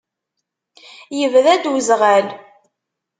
[1.17, 2.27] Yebda-d uzɣal.